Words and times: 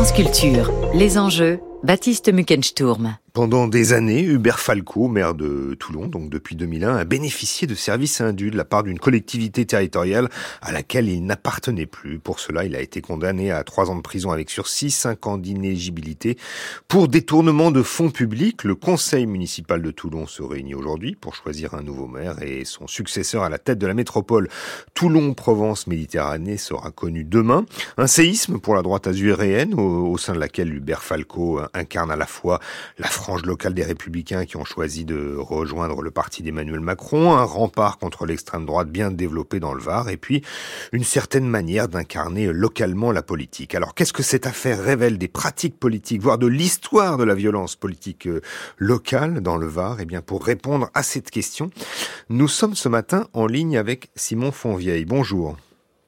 France 0.00 0.12
Culture, 0.12 0.72
les 0.94 1.18
enjeux, 1.18 1.60
Baptiste 1.82 2.32
Muckensturm. 2.32 3.18
Pendant 3.40 3.68
des 3.68 3.94
années, 3.94 4.22
Hubert 4.22 4.60
Falco, 4.60 5.08
maire 5.08 5.32
de 5.32 5.74
Toulon, 5.80 6.08
donc 6.08 6.28
depuis 6.28 6.56
2001, 6.56 6.94
a 6.94 7.04
bénéficié 7.06 7.66
de 7.66 7.74
services 7.74 8.20
indus 8.20 8.50
de 8.50 8.56
la 8.58 8.66
part 8.66 8.82
d'une 8.82 8.98
collectivité 8.98 9.64
territoriale 9.64 10.28
à 10.60 10.72
laquelle 10.72 11.08
il 11.08 11.24
n'appartenait 11.24 11.86
plus. 11.86 12.18
Pour 12.18 12.38
cela, 12.38 12.66
il 12.66 12.76
a 12.76 12.82
été 12.82 13.00
condamné 13.00 13.50
à 13.50 13.64
trois 13.64 13.88
ans 13.88 13.96
de 13.96 14.02
prison 14.02 14.30
avec 14.30 14.50
sursis, 14.50 14.90
cinq 14.90 15.26
ans 15.26 15.38
d'inéligibilité. 15.38 16.36
Pour 16.86 17.08
détournement 17.08 17.70
de 17.70 17.82
fonds 17.82 18.10
publics, 18.10 18.62
le 18.62 18.74
conseil 18.74 19.24
municipal 19.24 19.80
de 19.80 19.90
Toulon 19.90 20.26
se 20.26 20.42
réunit 20.42 20.74
aujourd'hui 20.74 21.14
pour 21.14 21.34
choisir 21.34 21.72
un 21.72 21.80
nouveau 21.80 22.08
maire 22.08 22.42
et 22.42 22.66
son 22.66 22.88
successeur 22.88 23.42
à 23.42 23.48
la 23.48 23.56
tête 23.56 23.78
de 23.78 23.86
la 23.86 23.94
métropole 23.94 24.50
Toulon-Provence-Méditerranée 24.92 26.58
sera 26.58 26.90
connu 26.90 27.24
demain. 27.24 27.64
Un 27.96 28.06
séisme 28.06 28.60
pour 28.60 28.74
la 28.74 28.82
droite 28.82 29.06
azuréenne 29.06 29.72
au, 29.80 30.18
sein 30.18 30.34
de 30.34 30.40
laquelle 30.40 30.74
Hubert 30.74 31.02
Falco 31.02 31.58
incarne 31.72 32.10
à 32.10 32.16
la 32.16 32.26
fois 32.26 32.60
la 32.98 33.08
frange 33.30 33.46
locale 33.46 33.74
des 33.74 33.84
républicains 33.84 34.44
qui 34.44 34.56
ont 34.56 34.64
choisi 34.64 35.04
de 35.04 35.36
rejoindre 35.38 36.02
le 36.02 36.10
parti 36.10 36.42
d'Emmanuel 36.42 36.80
Macron, 36.80 37.34
un 37.36 37.44
rempart 37.44 37.96
contre 37.96 38.26
l'extrême 38.26 38.66
droite 38.66 38.88
bien 38.88 39.12
développé 39.12 39.60
dans 39.60 39.72
le 39.72 39.80
Var, 39.80 40.08
et 40.08 40.16
puis 40.16 40.42
une 40.90 41.04
certaine 41.04 41.46
manière 41.46 41.86
d'incarner 41.86 42.52
localement 42.52 43.12
la 43.12 43.22
politique. 43.22 43.76
Alors 43.76 43.94
qu'est-ce 43.94 44.12
que 44.12 44.24
cette 44.24 44.48
affaire 44.48 44.82
révèle 44.82 45.16
des 45.16 45.28
pratiques 45.28 45.78
politiques, 45.78 46.22
voire 46.22 46.38
de 46.38 46.48
l'histoire 46.48 47.18
de 47.18 47.24
la 47.24 47.36
violence 47.36 47.76
politique 47.76 48.26
euh, 48.26 48.40
locale 48.78 49.40
dans 49.42 49.56
le 49.56 49.68
Var? 49.68 49.98
Eh 50.00 50.06
bien 50.06 50.22
pour 50.22 50.44
répondre 50.44 50.90
à 50.94 51.04
cette 51.04 51.30
question, 51.30 51.70
nous 52.30 52.48
sommes 52.48 52.74
ce 52.74 52.88
matin 52.88 53.28
en 53.32 53.46
ligne 53.46 53.78
avec 53.78 54.10
Simon 54.16 54.50
Fonvieille. 54.50 55.04
Bonjour. 55.04 55.56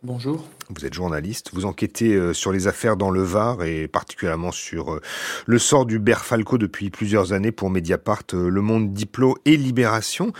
Bonjour. 0.04 0.48
Vous 0.68 0.84
êtes 0.84 0.94
journaliste, 0.94 1.50
vous 1.52 1.64
enquêtez 1.64 2.14
euh, 2.14 2.32
sur 2.32 2.50
les 2.50 2.66
affaires 2.66 2.96
dans 2.96 3.12
le 3.12 3.22
Var 3.22 3.62
et 3.62 3.86
particulièrement 3.86 4.50
sur 4.50 4.94
euh, 4.94 5.00
le 5.46 5.60
sort 5.60 5.86
Falco 6.16 6.58
depuis 6.58 6.90
plusieurs 6.90 7.32
années 7.32 7.52
pour 7.52 7.70
Mediapart, 7.70 8.24
euh, 8.34 8.48
Le 8.48 8.60
Monde 8.62 8.92
Diplo 8.92 9.36
et 9.44 9.56
Libération. 9.56 10.32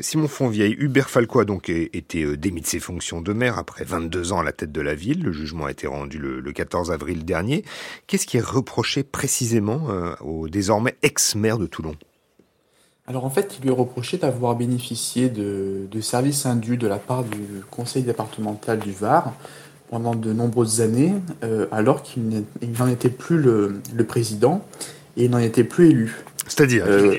Simon 0.00 0.28
Fonvieille, 0.28 0.74
Hubert 0.78 1.10
Falco 1.10 1.40
a 1.40 1.44
donc 1.44 1.68
été 1.68 2.38
démis 2.38 2.62
de 2.62 2.66
ses 2.66 2.80
fonctions 2.80 3.20
de 3.20 3.34
maire 3.34 3.58
après 3.58 3.84
22 3.84 4.32
ans 4.32 4.40
à 4.40 4.44
la 4.44 4.52
tête 4.52 4.72
de 4.72 4.80
la 4.80 4.94
ville. 4.94 5.22
Le 5.22 5.32
jugement 5.32 5.66
a 5.66 5.70
été 5.70 5.86
rendu 5.86 6.16
le 6.16 6.52
14 6.52 6.90
avril 6.90 7.26
dernier. 7.26 7.66
Qu'est-ce 8.06 8.26
qui 8.26 8.38
est 8.38 8.44
reproché 8.44 9.02
précisément 9.02 9.88
au 10.20 10.48
désormais 10.48 10.96
ex-maire 11.02 11.58
de 11.58 11.66
Toulon? 11.66 11.96
Alors 13.12 13.26
en 13.26 13.30
fait, 13.30 13.58
il 13.58 13.64
lui 13.64 13.70
reproché 13.70 14.16
d'avoir 14.16 14.54
bénéficié 14.54 15.28
de, 15.28 16.00
services 16.00 16.46
indus 16.46 16.78
de 16.78 16.86
la 16.86 16.96
part 16.96 17.24
du 17.24 17.60
conseil 17.70 18.04
départemental 18.04 18.78
du 18.78 18.90
Var 18.90 19.34
pendant 19.90 20.14
de 20.14 20.32
nombreuses 20.32 20.80
années, 20.80 21.12
euh, 21.44 21.66
alors 21.72 22.02
qu'il 22.02 22.22
n'en 22.78 22.88
était 22.88 23.10
plus 23.10 23.36
le, 23.36 23.82
président 24.08 24.64
et 25.18 25.26
il 25.26 25.30
n'en 25.30 25.40
était 25.40 25.62
plus 25.62 25.90
élu. 25.90 26.24
C'est-à-dire 26.48 26.86
euh, 26.88 27.16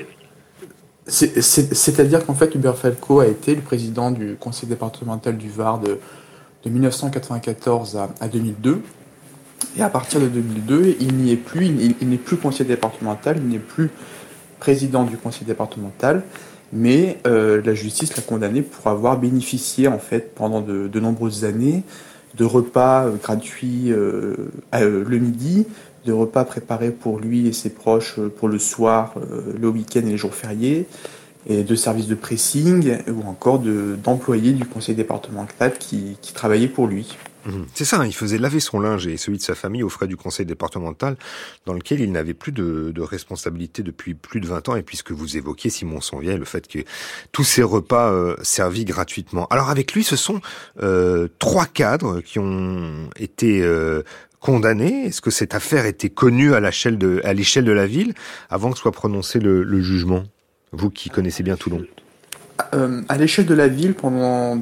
C'est-à-dire 1.06 2.26
qu'en 2.26 2.34
fait, 2.34 2.52
Hubert 2.56 2.76
Falco 2.76 3.20
a 3.20 3.28
été 3.28 3.54
le 3.54 3.62
président 3.62 4.10
du 4.10 4.34
conseil 4.34 4.68
départemental 4.68 5.36
du 5.36 5.48
Var 5.48 5.78
de, 5.78 6.00
1994 6.66 8.00
à, 8.20 8.26
2002. 8.26 8.82
Et 9.76 9.82
à 9.82 9.88
partir 9.88 10.18
de 10.18 10.26
2002, 10.26 10.96
il 10.98 11.14
n'y 11.14 11.30
est 11.30 11.36
plus, 11.36 11.66
il 12.00 12.08
n'est 12.08 12.16
plus 12.16 12.36
conseiller 12.36 12.64
départemental, 12.64 13.36
il 13.38 13.48
n'est 13.48 13.60
plus 13.60 13.90
président 14.64 15.04
du 15.04 15.18
conseil 15.18 15.46
départemental, 15.46 16.22
mais 16.72 17.18
euh, 17.26 17.60
la 17.62 17.74
justice 17.74 18.16
l'a 18.16 18.22
condamné 18.22 18.62
pour 18.62 18.86
avoir 18.86 19.18
bénéficié 19.18 19.88
en 19.88 19.98
fait 19.98 20.34
pendant 20.34 20.62
de, 20.62 21.00
nombreuses 21.00 21.44
années 21.44 21.82
de 22.34 22.46
repas 22.46 23.04
euh, 23.04 23.16
gratuits 23.22 23.92
euh, 23.92 24.50
le 24.72 25.18
midi, 25.18 25.66
de 26.06 26.12
repas 26.12 26.46
préparés 26.46 26.92
pour 26.92 27.20
lui 27.20 27.46
et 27.46 27.52
ses 27.52 27.68
proches 27.68 28.18
pour 28.38 28.48
le 28.48 28.58
soir, 28.58 29.14
le 29.58 29.68
week-end 29.68 30.00
et 30.00 30.12
les 30.12 30.16
jours 30.16 30.34
fériés, 30.34 30.86
et 31.46 31.62
de 31.62 31.74
services 31.74 32.08
de 32.08 32.14
pressing 32.14 32.96
ou 33.08 33.28
encore 33.28 33.58
d'employés 34.02 34.52
du 34.52 34.64
conseil 34.64 34.94
départemental 34.94 35.74
qui, 35.78 36.16
qui 36.22 36.32
travaillaient 36.32 36.68
pour 36.68 36.86
lui. 36.86 37.16
Mhm. 37.46 37.66
C'est 37.74 37.84
ça, 37.84 38.00
hein, 38.00 38.06
il 38.06 38.14
faisait 38.14 38.38
laver 38.38 38.60
son 38.60 38.80
linge 38.80 39.06
et 39.06 39.16
celui 39.16 39.38
de 39.38 39.42
sa 39.42 39.54
famille 39.54 39.82
aux 39.82 39.88
frais 39.88 40.06
du 40.06 40.16
conseil 40.16 40.46
départemental 40.46 41.16
dans 41.66 41.74
lequel 41.74 42.00
il 42.00 42.10
n'avait 42.10 42.34
plus 42.34 42.52
de, 42.52 42.92
responsabilité 43.00 43.82
depuis 43.82 44.14
plus 44.14 44.40
de 44.40 44.46
20 44.46 44.68
ans 44.70 44.76
et 44.76 44.82
puisque 44.82 45.12
vous 45.12 45.36
évoquiez, 45.36 45.68
Simon 45.68 46.00
Sonvien, 46.00 46.36
le 46.36 46.44
fait 46.44 46.66
que 46.66 46.78
tous 47.32 47.44
ces 47.44 47.62
repas 47.62 48.10
euh, 48.12 48.36
servis 48.42 48.84
gratuitement. 48.84 49.46
Alors 49.48 49.68
avec 49.68 49.92
lui, 49.92 50.04
ce 50.04 50.16
sont 50.16 50.40
euh, 50.82 51.28
trois 51.38 51.66
cadres 51.66 52.20
qui 52.20 52.38
ont 52.38 53.10
été 53.16 53.62
euh, 53.62 54.02
condamnés. 54.40 55.06
Est-ce 55.06 55.20
que 55.20 55.30
cette 55.30 55.54
affaire 55.54 55.84
était 55.84 56.08
connue 56.08 56.54
à 56.54 56.60
l'échelle 56.60 56.98
de, 56.98 57.72
la 57.72 57.86
ville 57.86 58.14
avant 58.48 58.72
que 58.72 58.78
soit 58.78 58.92
prononcé 58.92 59.38
le, 59.38 59.82
jugement? 59.82 60.24
Vous 60.72 60.90
qui 60.90 61.10
connaissez 61.10 61.42
bien 61.42 61.56
Toulon. 61.56 61.84
À 63.08 63.18
l'échelle 63.18 63.46
de 63.46 63.54
la 63.54 63.68
ville, 63.68 63.94
pendant 63.94 64.56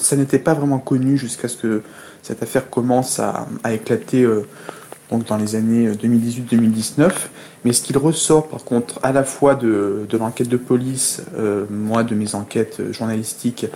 ça 0.00 0.16
n'était 0.16 0.38
pas 0.38 0.54
vraiment 0.54 0.78
connu 0.78 1.16
jusqu'à 1.16 1.48
ce 1.48 1.56
que 1.56 1.82
cette 2.22 2.42
affaire 2.42 2.68
commence 2.70 3.20
à, 3.20 3.46
éclater 3.72 4.22
euh, 4.22 4.46
dans 5.10 5.36
les 5.36 5.56
années 5.56 5.90
2018-2019. 5.90 7.10
Mais 7.64 7.72
ce 7.72 7.82
qu'il 7.82 7.98
ressort 7.98 8.48
par 8.48 8.64
contre 8.64 9.00
à 9.02 9.12
la 9.12 9.24
fois 9.24 9.54
de, 9.54 10.06
l'enquête 10.18 10.48
de 10.48 10.56
police, 10.56 11.22
euh, 11.36 11.64
moi 11.70 12.04
de 12.04 12.14
mes 12.14 12.34
enquêtes 12.34 12.92
journalistiques 12.92 13.66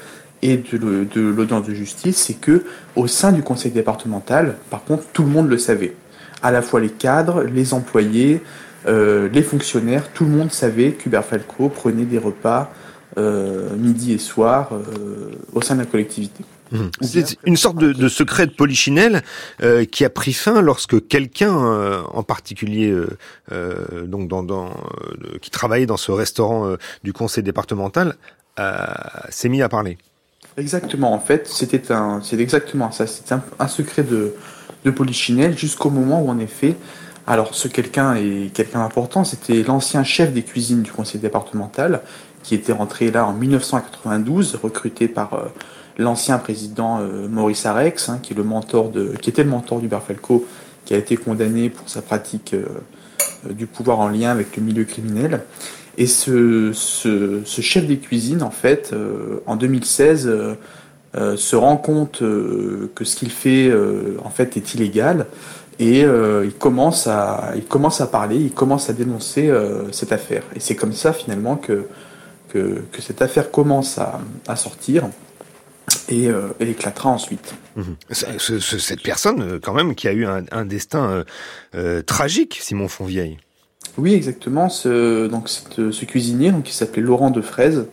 et 0.43 0.56
de, 0.56 1.21
l'audience 1.21 1.66
de 1.66 1.75
justice, 1.75 2.16
c'est 2.16 2.34
que 2.34 2.65
au 2.97 3.06
sein 3.06 3.32
du 3.32 3.43
conseil 3.43 3.71
départemental, 3.71 4.56
par 4.71 4.84
contre, 4.84 5.05
tout 5.12 5.22
le 5.22 5.28
monde 5.28 5.49
le 5.49 5.59
savait. 5.59 5.94
À 6.43 6.50
la 6.50 6.62
fois 6.62 6.81
les 6.81 6.91
cadres, 6.91 7.44
les 7.44 7.75
employés, 7.75 8.43
euh, 8.88 9.28
les 9.32 9.43
fonctionnaires, 9.43 10.11
tout 10.12 10.25
le 10.25 10.31
monde 10.31 10.50
savait 10.50 10.93
qu'Hubert 10.93 11.25
Falco 11.25 11.69
prenait 11.69 12.05
des 12.05 12.19
repas 12.19 12.72
euh, 13.19 13.77
midi 13.77 14.12
et 14.12 14.19
soir 14.19 14.71
euh, 14.73 15.33
au 15.53 15.61
sein 15.61 15.75
de 15.75 15.81
la 15.81 15.87
collectivité. 15.87 16.45
Mmh. 16.71 16.87
C'est 17.03 17.37
une 17.45 17.59
sorte 17.59 17.77
de, 17.77 18.09
secret 18.09 18.47
de 18.47 18.53
polichinelle 18.53 19.23
euh, 19.62 19.84
qui 19.84 20.06
a 20.06 20.11
pris 20.11 20.33
fin 20.33 20.62
lorsque 20.62 21.06
quelqu'un, 21.09 21.55
en 21.55 22.23
particulier, 22.23 22.95
donc 24.06 24.28
dans, 24.28 24.71
qui 25.43 25.50
travaillait 25.50 25.84
dans 25.84 25.99
ce 25.99 26.11
restaurant 26.11 26.75
du 27.05 27.12
conseil 27.12 27.43
départemental, 27.43 28.17
s'est 29.29 29.50
mis 29.50 29.61
à 29.61 29.69
parler. 29.69 29.99
Exactement. 30.56 31.12
En 31.12 31.21
fait, 31.21 31.47
c'était 31.47 31.93
un, 31.93 32.23
c'est 32.23 32.41
exactement 32.41 32.91
ça. 32.93 33.06
C'est 33.06 33.33
un, 33.33 33.69
secret 33.69 34.03
de, 34.03 34.34
de 34.87 34.91
polichinelle 34.91 35.59
jusqu'au 35.59 35.91
moment 35.91 36.23
où, 36.23 36.31
en 36.31 36.39
effet, 36.39 36.77
alors 37.27 37.55
ce 37.55 37.69
quelqu'un 37.69 38.15
est 38.15 38.53
quelqu'un 38.53 38.81
d'important. 38.81 39.25
C'était 39.25 39.62
l'ancien 39.62 40.05
chef 40.05 40.33
des 40.33 40.43
cuisines 40.43 40.83
du 40.83 40.91
conseil 40.91 41.21
départemental 41.21 42.00
qui 42.42 42.54
était 42.54 42.72
rentré 42.72 43.10
là 43.10 43.26
en 43.26 43.32
1992, 43.32 44.58
recruté 44.62 45.08
par 45.08 45.34
euh, 45.34 45.42
l'ancien 45.98 46.38
président 46.38 47.00
euh, 47.00 47.28
Maurice 47.28 47.66
Arex, 47.66 48.08
hein, 48.08 48.19
qui, 48.22 48.32
est 48.32 48.36
le 48.36 48.44
mentor 48.44 48.92
était 49.26 49.44
le 49.44 49.50
mentor 49.50 49.80
du 49.80 49.88
Falco, 49.88 50.47
qui 50.84 50.94
a 50.94 50.97
été 50.97 51.16
condamné 51.16 51.70
pour 51.70 51.88
sa 51.88 52.02
pratique 52.02 52.54
euh, 52.54 52.66
du 53.52 53.66
pouvoir 53.66 54.00
en 54.00 54.08
lien 54.08 54.31
avec 54.31 54.56
le 54.56 54.62
milieu 54.62 54.84
criminel. 54.84 55.42
Et 55.98 56.06
ce, 56.06 56.72
ce, 56.72 57.42
chef 57.44 57.86
des 57.86 57.98
cuisines, 57.98 58.42
en 58.42 58.50
fait, 58.50 58.94
en 59.44 59.56
2016, 59.56 60.31
se 61.14 61.56
rend 61.56 61.76
compte 61.76 62.20
que 62.20 63.04
ce 63.04 63.14
qu'il 63.14 63.31
fait, 63.31 63.70
en 64.25 64.31
fait, 64.31 64.56
est 64.56 64.72
illégal. 64.72 65.26
Et 65.78 66.00
il, 66.00 66.54
commence 66.58 67.06
à, 67.08 67.52
il 67.56 67.64
commence 67.64 68.00
à 68.00 68.06
parler, 68.06 68.36
il 68.36 68.52
commence 68.52 68.88
à 68.88 68.94
dénoncer 68.94 69.52
cette 69.91 70.12
affaire. 70.12 70.44
Et 70.56 70.60
c'est 70.60 70.76
comme 70.76 70.94
ça, 70.94 71.12
finalement, 71.12 71.56
que 71.56 71.86
que, 72.52 73.00
cette 73.00 73.22
affaire 73.22 73.50
commence 73.50 73.98
à, 73.98 74.56
sortir 74.56 75.08
et 76.08 76.28
euh, 76.28 76.48
éclatera 76.60 77.10
ensuite. 77.10 77.54
Mhm. 77.76 77.96
cette 78.10 79.02
personne, 79.02 79.42
euh, 79.42 79.58
quand 79.60 79.74
même, 79.74 79.94
qui 79.94 80.08
a 80.08 80.12
eu 80.12 80.26
un, 80.26 80.64
destin 80.64 81.25
euh, 81.75 82.02
tragique, 82.02 82.58
Simon 82.60 82.88
Fonvieille. 82.88 83.38
Oui, 83.99 84.14
exactement. 84.14 84.69
Ce, 84.69 85.26
donc, 85.26 85.49
ce 85.49 86.04
cuisinier, 86.04 86.52
donc, 86.52 86.64
qui 86.64 86.75
s'appelait 86.75 87.02
Laurent 87.02 87.31
de 87.31 87.40
Fraise, 87.40 87.87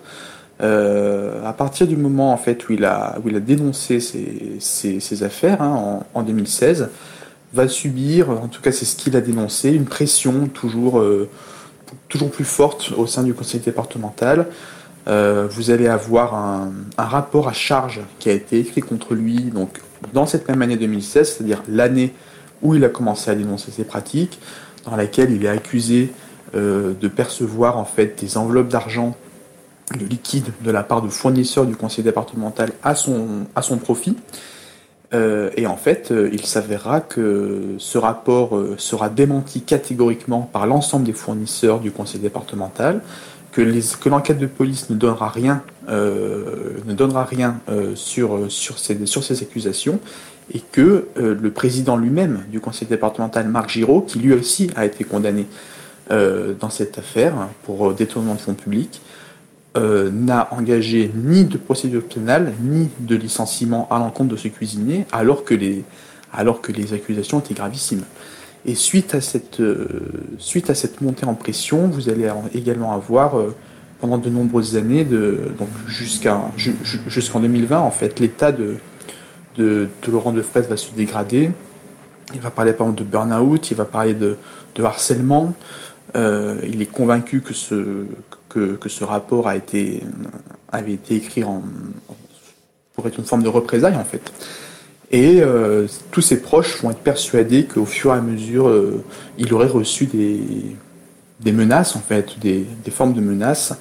à 0.62 1.54
partir 1.58 1.88
du 1.88 1.96
moment 1.96 2.34
en 2.34 2.38
fait 2.38 2.68
où 2.68 2.74
il 2.74 2.84
a, 2.84 3.18
où 3.24 3.30
il 3.30 3.36
a 3.38 3.40
dénoncé 3.40 4.02
ces, 4.02 5.24
affaires 5.24 5.62
hein, 5.62 6.04
en, 6.14 6.20
en, 6.20 6.24
2016, 6.24 6.90
va 7.54 7.68
subir, 7.70 8.30
en 8.30 8.50
tout 8.50 8.62
cas 8.62 8.74
c'est 8.74 8.86
ce 8.86 8.98
qu'il 8.98 9.16
a 9.16 9.22
dénoncé, 9.22 9.72
une 9.72 9.86
pression 9.86 10.48
toujours 10.48 11.02
toujours 12.08 12.32
plus 12.32 12.46
forte 12.46 12.92
au 12.98 13.08
sein 13.08 13.24
du 13.24 13.34
conseil 13.34 13.60
départemental. 13.60 14.48
Euh, 15.08 15.48
vous 15.50 15.72
allez 15.72 15.88
avoir 15.88 16.36
un, 16.36 16.72
rapport 16.98 17.48
à 17.48 17.54
charge 17.54 18.02
qui 18.20 18.30
a 18.30 18.34
été 18.34 18.60
écrit 18.60 18.82
contre 18.82 19.16
lui 19.16 19.38
donc, 19.44 19.80
dans 20.14 20.26
cette 20.26 20.48
même 20.48 20.62
année 20.62 20.78
2016, 20.78 21.36
c'est-à-dire 21.38 21.64
l'année 21.68 22.14
où 22.62 22.76
il 22.76 22.84
a 22.84 22.90
commencé 22.90 23.32
à 23.32 23.36
dénoncer 23.36 23.72
ses 23.72 23.86
pratiques, 23.86 24.40
dans 24.86 24.96
laquelle 24.96 25.32
il 25.32 25.46
est 25.46 25.50
accusé 25.50 26.12
euh, 26.56 26.94
de 27.00 27.08
percevoir 27.08 27.78
en 27.78 27.86
fait 27.86 28.20
des 28.20 28.38
enveloppes 28.38 28.70
d'argent, 28.70 29.16
de 29.98 30.06
liquide 30.06 30.50
de 30.62 30.72
la 30.72 30.84
part 30.84 31.02
de 31.02 31.10
fournisseurs 31.10 31.66
du 31.66 31.76
conseil 31.76 32.04
départemental 32.04 32.72
à 32.84 32.96
son, 32.96 33.48
à 33.56 33.62
son 33.62 33.78
profit. 33.78 34.16
Et 35.12 35.66
en 35.66 35.76
fait, 35.76 36.14
il 36.32 36.46
s'avérera 36.46 37.02
que 37.02 37.76
ce 37.80 37.98
rapport 37.98 38.58
sera 38.78 39.10
démenti 39.10 39.62
catégoriquement 39.62 40.42
par 40.42 40.68
l'ensemble 40.68 41.06
des 41.06 41.14
fournisseurs 41.14 41.80
du 41.80 41.92
conseil 41.92 42.20
départemental, 42.22 43.02
que, 43.52 43.62
l'enquête 44.08 44.38
de 44.38 44.46
police 44.46 44.90
ne 44.90 44.96
donnera 44.96 45.30
rien, 45.30 45.64
sur 47.96 48.50
ces 48.78 49.42
accusations, 49.42 50.00
et 50.54 50.62
que 50.72 51.08
le 51.16 51.52
président 51.52 51.98
lui-même 51.98 52.44
du 52.52 52.60
conseil 52.60 52.88
départemental, 52.88 53.48
Marc 53.48 53.70
Giraud, 53.72 54.02
qui 54.02 54.20
lui 54.20 54.34
aussi 54.34 54.70
a 54.76 54.86
été 54.86 55.04
condamné 55.04 55.48
dans 56.10 56.70
cette 56.70 57.00
affaire 57.00 57.34
pour 57.64 57.94
détournement 57.94 58.36
de 58.36 58.42
fonds 58.42 58.54
publics, 58.54 59.02
euh, 59.78 60.10
n'a 60.12 60.48
engagé 60.50 61.12
ni 61.14 61.44
de 61.46 61.60
procédure 61.60 62.04
pénale, 62.04 62.54
ni 62.60 62.90
de 63.02 63.16
licenciement 63.16 63.88
à 63.92 64.00
l'encontre 64.00 64.32
de 64.32 64.36
ce 64.36 64.48
cuisinier, 64.48 65.06
alors 65.12 65.44
que 65.44 65.54
les, 65.54 65.84
alors 66.34 66.60
que 66.62 66.72
les 66.72 66.94
accusations 66.94 67.40
étaient 67.40 67.54
gravissimes. 67.54 68.02
Et 68.66 68.74
suite 68.74 69.14
à 69.14 69.22
cette, 69.22 69.60
euh, 69.60 69.88
suite 70.40 70.72
à 70.72 70.74
cette 70.74 71.02
montée 71.02 71.28
en 71.28 71.36
pression, 71.36 71.88
vous 71.88 72.10
allez 72.10 72.32
également 72.56 72.94
avoir, 72.94 73.38
euh, 73.38 73.56
pendant 74.02 74.18
de 74.18 74.28
nombreuses 74.32 74.76
années, 74.76 75.06
de, 75.06 75.52
donc 75.60 75.70
jusqu'à, 75.88 76.42
jusqu'en 77.08 77.40
2020, 77.40 77.80
en 77.80 77.92
fait, 77.92 78.20
l'état 78.20 78.52
de, 78.52 78.78
de, 79.56 79.88
de 80.04 80.12
Laurent 80.12 80.32
Defraise 80.32 80.68
va 80.68 80.78
se 80.78 80.92
dégrader. 80.96 81.52
Il 82.34 82.42
va 82.42 82.50
parler 82.50 82.74
par 82.74 82.88
exemple 82.88 83.04
de 83.04 83.08
burn-out, 83.08 83.70
il 83.70 83.78
va 83.78 83.86
parler 83.86 84.16
de, 84.16 84.36
de 84.74 84.84
harcèlement. 84.84 85.54
il 86.16 86.82
est 86.82 86.92
convaincu 86.92 87.42
que 87.42 87.54
ce, 87.54 88.06
que, 88.50 88.78
ce 88.88 89.04
rapport 89.04 89.48
a 89.48 89.56
été, 89.56 90.04
avait 90.72 90.94
été 90.94 91.16
écrit 91.16 91.44
en, 91.44 91.64
pour 92.94 93.08
être 93.08 93.18
une 93.18 93.26
forme 93.26 93.44
de 93.44 93.50
représailles 93.50 93.96
en 93.96 94.04
fait. 94.04 94.32
Et 95.12 95.42
euh, 95.42 95.88
tous 96.12 96.22
ses 96.22 96.42
proches 96.42 96.82
vont 96.84 96.92
être 96.92 97.00
persuadés 97.00 97.66
qu'au 97.66 97.86
fur 97.86 98.14
et 98.14 98.18
à 98.18 98.22
mesure, 98.22 98.68
euh, 98.68 99.04
il 99.38 99.54
aurait 99.54 99.68
reçu 99.68 100.06
des, 100.06 100.40
des 101.40 101.52
menaces, 101.52 101.96
en 101.96 102.00
fait, 102.00 102.40
des, 102.40 102.66
des 102.84 102.92
formes 102.92 103.14
de 103.14 103.22
menaces. 103.22 103.74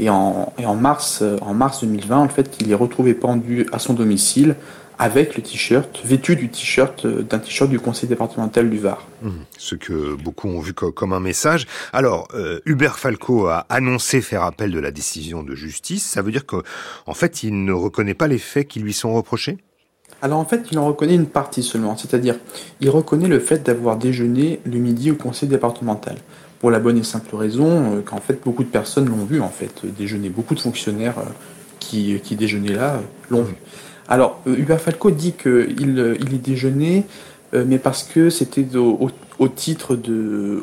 Et 0.00 0.10
en, 0.10 0.52
et 0.58 0.66
en, 0.66 0.74
mars, 0.74 1.22
en 1.42 1.54
mars 1.54 1.82
2020, 1.84 2.18
en 2.18 2.28
fait, 2.28 2.56
il 2.60 2.72
est 2.72 2.74
retrouvé 2.74 3.14
pendu 3.14 3.68
à 3.72 3.78
son 3.78 3.94
domicile 3.94 4.56
avec 4.98 5.36
le 5.36 5.42
t-shirt, 5.42 6.00
vêtu 6.04 6.36
du 6.36 6.48
t-shirt, 6.48 7.04
euh, 7.04 7.22
d'un 7.22 7.38
t-shirt 7.38 7.68
du 7.68 7.80
conseil 7.80 8.08
départemental 8.08 8.70
du 8.70 8.78
Var. 8.78 9.06
Mmh. 9.22 9.30
ce 9.56 9.74
que 9.74 10.14
beaucoup 10.14 10.48
ont 10.48 10.60
vu 10.60 10.74
comme 10.74 11.12
un 11.12 11.20
message. 11.20 11.66
Alors, 11.92 12.28
euh, 12.34 12.60
Hubert 12.66 12.98
Falco 12.98 13.46
a 13.46 13.66
annoncé 13.68 14.20
faire 14.20 14.42
appel 14.42 14.70
de 14.70 14.78
la 14.78 14.90
décision 14.90 15.42
de 15.42 15.54
justice. 15.54 16.04
Ça 16.04 16.22
veut 16.22 16.30
dire 16.30 16.44
qu'en 16.46 17.14
fait, 17.14 17.42
il 17.42 17.64
ne 17.64 17.72
reconnaît 17.72 18.14
pas 18.14 18.28
les 18.28 18.38
faits 18.38 18.68
qui 18.68 18.80
lui 18.80 18.92
sont 18.92 19.14
reprochés? 19.14 19.58
Alors 20.22 20.38
en 20.38 20.44
fait, 20.44 20.66
il 20.70 20.78
en 20.78 20.86
reconnaît 20.86 21.14
une 21.14 21.26
partie 21.26 21.62
seulement, 21.62 21.96
c'est-à-dire 21.96 22.36
il 22.80 22.88
reconnaît 22.88 23.28
le 23.28 23.40
fait 23.40 23.62
d'avoir 23.62 23.96
déjeuné 23.96 24.60
le 24.64 24.78
midi 24.78 25.10
au 25.10 25.16
conseil 25.16 25.48
départemental. 25.48 26.16
Pour 26.60 26.70
la 26.70 26.78
bonne 26.78 26.96
et 26.96 27.02
simple 27.02 27.34
raison 27.36 27.96
euh, 27.96 28.00
qu'en 28.00 28.20
fait 28.20 28.40
beaucoup 28.42 28.64
de 28.64 28.68
personnes 28.68 29.08
l'ont 29.08 29.24
vu 29.24 29.40
en 29.40 29.50
fait 29.50 29.84
déjeuner, 29.84 30.30
beaucoup 30.30 30.54
de 30.54 30.60
fonctionnaires 30.60 31.16
qui, 31.78 32.18
qui 32.22 32.36
déjeunaient 32.36 32.72
là 32.74 33.02
l'ont 33.28 33.42
vu. 33.42 33.54
Alors, 34.08 34.40
euh, 34.46 34.56
Hubert 34.56 34.80
Falco 34.80 35.10
dit 35.10 35.32
qu'il 35.32 35.50
euh, 35.98 36.16
il 36.20 36.34
est 36.34 36.44
déjeuné, 36.44 37.06
euh, 37.54 37.64
mais 37.66 37.78
parce 37.78 38.02
que 38.02 38.30
c'était 38.30 38.66
au, 38.76 39.48
titre 39.48 39.96
de, 39.96 40.62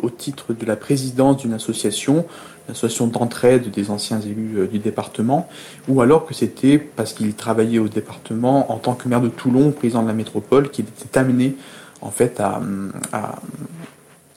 la 0.65 0.75
présidence 0.75 1.37
d'une 1.37 1.53
association, 1.53 2.25
l'association 2.67 3.07
d'entraide 3.07 3.71
des 3.71 3.89
anciens 3.89 4.19
élus 4.21 4.67
du 4.71 4.79
département, 4.79 5.49
ou 5.87 6.01
alors 6.01 6.25
que 6.25 6.33
c'était 6.33 6.77
parce 6.77 7.13
qu'il 7.13 7.33
travaillait 7.33 7.79
au 7.79 7.87
département 7.87 8.71
en 8.71 8.77
tant 8.77 8.93
que 8.93 9.07
maire 9.07 9.21
de 9.21 9.29
Toulon, 9.29 9.71
président 9.71 10.03
de 10.03 10.07
la 10.07 10.13
métropole, 10.13 10.69
qu'il 10.69 10.85
était 10.85 11.17
amené 11.17 11.55
en 12.01 12.11
fait 12.11 12.39
à, 12.39 12.61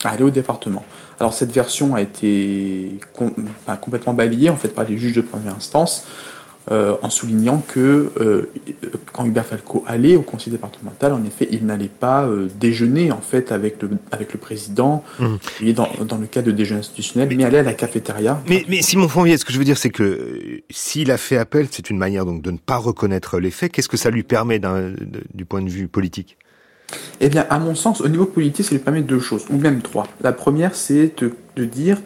aller 0.05 0.25
au 0.25 0.31
département. 0.31 0.85
Alors 1.21 1.33
cette 1.33 1.53
version 1.53 1.95
a 1.95 2.03
été 2.03 2.99
complètement 3.81 4.15
balayée 4.15 4.51
en 4.51 4.57
fait 4.57 4.69
par 4.69 4.85
les 4.85 4.99
juges 4.99 5.15
de 5.15 5.21
première 5.21 5.55
instance. 5.55 6.05
Euh, 6.71 6.97
en 7.03 7.11
soulignant 7.11 7.63
que 7.69 8.11
euh, 8.19 8.51
quand 9.13 9.27
Hubert 9.27 9.45
Falco 9.45 9.85
allait 9.87 10.17
au 10.17 10.23
conseil 10.23 10.51
départemental, 10.51 11.13
en 11.13 11.23
effet, 11.23 11.47
il 11.51 11.67
n'allait 11.67 11.89
pas 11.89 12.25
euh, 12.25 12.49
déjeuner 12.59 13.13
en 13.13 13.21
fait 13.21 13.53
avec 13.53 13.83
le, 13.83 13.91
avec 14.11 14.33
le 14.33 14.39
président, 14.39 15.05
mmh. 15.19 15.27
il 15.61 15.69
est 15.69 15.73
dans, 15.75 15.91
dans, 16.09 16.17
le 16.17 16.27
cas 16.27 16.41
de 16.41 16.51
déjeuner 16.53 16.81
institutionnel, 16.81 17.29
mais 17.29 17.35
il 17.35 17.45
allait 17.45 17.59
à 17.59 17.63
la 17.63 17.75
cafétéria. 17.75 18.41
Mais, 18.49 18.65
mais 18.67 18.81
Simon 18.81 19.09
Fonvier, 19.09 19.37
ce 19.37 19.45
que 19.45 19.53
je 19.53 19.59
veux 19.59 19.65
dire, 19.67 19.77
c'est 19.77 19.91
que 19.91 20.63
s'il 20.71 21.11
a 21.11 21.19
fait 21.19 21.37
appel, 21.37 21.69
c'est 21.71 21.91
une 21.91 21.99
manière 21.99 22.25
donc 22.25 22.41
de 22.41 22.51
ne 22.51 22.57
pas 22.57 22.79
reconnaître 22.79 23.39
les 23.39 23.51
faits. 23.51 23.71
Qu'est-ce 23.71 23.91
que 23.91 23.99
ça 23.99 24.09
lui 24.09 24.23
permet 24.23 24.59
du 25.35 25.45
point 25.45 25.61
de 25.61 25.69
vue 25.69 25.87
politique? 25.87 26.39
Eh 27.21 27.29
bien, 27.29 27.45
à 27.51 27.59
mon 27.59 27.75
sens, 27.75 28.01
au 28.01 28.09
niveau 28.09 28.25
politique, 28.25 28.65
ça 28.65 28.75
lui 28.75 28.79
permet 28.79 29.03
deux 29.03 29.21
choses, 29.21 29.45
ou 29.51 29.59
même 29.59 29.83
trois. 29.83 30.07
La 30.23 30.33
première, 30.33 30.75
c'est 30.75 31.13
de, 31.21 31.35
de 31.57 31.65
dire 31.67 31.99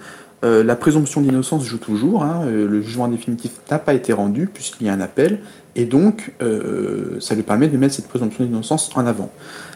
euh, 0.44 0.62
la 0.62 0.76
présomption 0.76 1.20
d'innocence 1.20 1.64
joue 1.64 1.78
toujours, 1.78 2.22
hein, 2.22 2.42
euh, 2.46 2.68
le 2.68 2.80
jugement 2.80 3.08
définitif 3.08 3.50
n'a 3.70 3.80
pas 3.80 3.92
été 3.94 4.12
rendu 4.12 4.46
puisqu'il 4.46 4.86
y 4.86 4.90
a 4.90 4.92
un 4.92 5.00
appel, 5.00 5.40
et 5.74 5.84
donc 5.84 6.32
euh, 6.42 7.18
ça 7.20 7.34
lui 7.34 7.42
permet 7.42 7.66
de 7.66 7.76
mettre 7.76 7.94
cette 7.94 8.06
présomption 8.06 8.44
d'innocence 8.44 8.90
en 8.94 9.04
avant. 9.06 9.32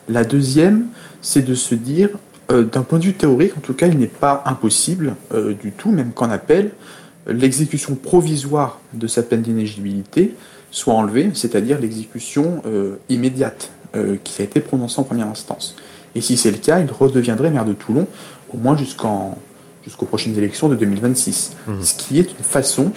La 0.09 0.23
deuxième, 0.23 0.87
c'est 1.21 1.43
de 1.43 1.55
se 1.55 1.75
dire, 1.75 2.11
d'un 2.49 2.83
point 2.83 2.99
de 2.99 3.05
vue 3.05 3.15
théorique, 3.15 3.57
en 3.57 3.61
tout 3.61 3.73
cas, 3.73 3.87
il 3.87 3.97
n'est 3.99 4.09
pas 4.09 4.43
impossible 4.45 5.15
du 5.63 5.71
tout, 5.71 5.91
même 5.91 6.13
qu'en 6.13 6.29
appel, 6.29 6.73
l'exécution 7.27 7.95
provisoire 7.95 8.81
de 8.93 9.07
sa 9.07 9.23
peine 9.23 9.41
d'inéligibilité 9.41 10.35
soit 10.71 10.93
enlevée, 10.93 11.31
c'est-à-dire 11.33 11.81
l'exécution 11.81 12.63
immédiate 13.09 13.71
qui 14.25 14.43
a 14.43 14.45
été 14.45 14.61
prononcée 14.61 15.01
en 15.01 15.05
première 15.05 15.29
instance. 15.29 15.77
Et 16.15 16.21
si 16.21 16.37
c'est 16.37 16.51
le 16.51 16.59
cas, 16.59 16.81
il 16.81 16.91
redeviendrait 16.91 17.51
maire 17.51 17.65
de 17.65 17.73
Toulon, 17.73 18.07
au 18.53 18.59
moins 18.59 18.77
jusqu'en 18.77 19.39
jusqu'aux 19.85 20.07
prochaines 20.07 20.37
élections 20.37 20.69
de 20.69 20.77
2026. 20.77 21.53
Mmh. 21.67 21.73
Ce 21.83 21.95
qui 21.95 22.19
est 22.19 22.31
une 22.31 22.45
façon, 22.45 22.93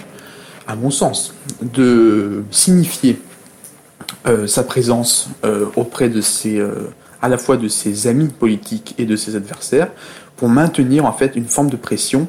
à 0.68 0.76
mon 0.76 0.92
sens, 0.92 1.34
de 1.62 2.44
signifier 2.52 3.20
euh, 4.28 4.48
sa 4.48 4.64
présence 4.64 5.30
euh, 5.44 5.66
auprès 5.76 6.10
de 6.10 6.22
ses, 6.22 6.58
euh, 6.60 6.90
à 7.22 7.30
la 7.30 7.38
fois 7.38 7.58
de 7.58 7.68
ses 7.68 8.08
amis 8.08 8.28
politiques 8.28 8.96
et 8.98 9.06
de 9.06 9.16
ses 9.16 9.36
adversaires, 9.36 9.90
pour 10.36 10.50
maintenir 10.50 11.06
en 11.06 11.14
fait 11.14 11.36
une 11.36 11.46
forme 11.46 11.70
de 11.70 11.76
pression 11.76 12.28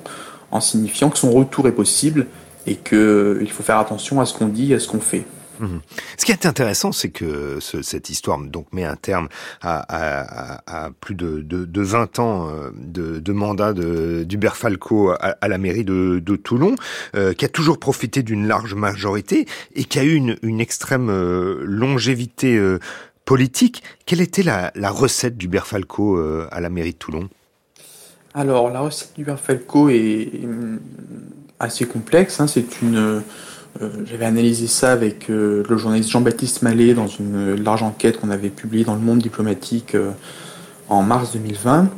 en 0.50 0.61
signifiant 0.61 1.11
que 1.11 1.19
son 1.19 1.31
retour 1.31 1.67
est 1.69 1.73
possible 1.73 2.26
et 2.67 2.76
qu'il 2.76 3.50
faut 3.50 3.62
faire 3.62 3.79
attention 3.79 4.20
à 4.20 4.26
ce 4.26 4.35
qu'on 4.35 4.49
dit 4.49 4.73
et 4.73 4.76
à 4.76 4.79
ce 4.79 4.88
qu'on 4.88 5.00
fait. 5.00 5.25
Mhm. 5.61 5.81
Ce 6.17 6.25
qui 6.25 6.32
est 6.32 6.47
intéressant, 6.47 6.93
c'est 6.93 7.11
que 7.11 7.58
cette 7.61 8.11
histoire 8.11 8.38
donc 8.38 8.73
met 8.73 8.85
un 8.85 8.97
terme 8.97 9.29
à, 9.62 10.91
plus 11.00 11.14
de, 11.14 11.41
de, 11.41 11.82
20 11.82 12.19
ans 12.19 12.48
euh, 12.48 12.70
de, 12.75 13.32
mandat 13.32 13.72
d'Hubert 13.72 14.56
Falco 14.56 15.10
à, 15.10 15.48
la 15.48 15.58
mairie 15.58 15.84
de, 15.84 16.36
Toulon, 16.36 16.75
euh, 17.15 17.32
qui 17.32 17.44
a 17.44 17.48
toujours 17.48 17.79
profité 17.79 18.22
d'une 18.22 18.46
large 18.46 18.75
majorité 18.75 19.46
et 19.75 19.84
qui 19.84 19.98
a 19.98 20.05
eu 20.05 20.15
une, 20.15 20.60
extrême 20.60 21.10
euh, 21.10 21.60
longévité 21.65 22.60
politique. 23.25 23.82
Quelle 24.06 24.20
était 24.20 24.43
la, 24.43 24.72
recette 24.91 25.36
d'Hubert 25.36 25.67
Falco 25.67 26.19
à 26.51 26.60
la 26.60 26.70
mairie 26.70 26.93
de 26.93 26.98
Toulon? 26.98 27.29
Alors, 28.34 28.70
la 28.70 28.81
recette 28.81 29.13
d'Hubert 29.17 29.41
Falco 29.41 29.89
est 29.89 30.31
assez 31.58 31.86
complexe. 31.86 32.41
Hein. 32.41 32.46
C'est 32.46 32.82
une 32.82 33.22
j'avais 34.04 34.24
analysé 34.24 34.66
ça 34.66 34.92
avec 34.92 35.30
euh, 35.30 35.62
le 35.68 35.76
journaliste 35.76 36.10
Jean-Baptiste 36.10 36.62
Mallet 36.62 36.94
dans 36.94 37.06
une 37.06 37.54
large 37.62 37.82
enquête 37.82 38.20
qu'on 38.20 38.30
avait 38.30 38.48
publiée 38.48 38.84
dans 38.84 38.94
le 38.94 39.00
monde 39.00 39.18
diplomatique 39.18 39.94
euh, 39.94 40.10
en 40.88 41.02
mars 41.02 41.32
2020. 41.32 41.88